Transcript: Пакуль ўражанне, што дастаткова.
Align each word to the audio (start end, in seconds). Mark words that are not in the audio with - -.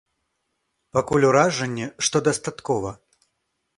Пакуль 0.97 1.27
ўражанне, 1.31 1.87
што 2.07 2.17
дастаткова. 2.29 2.91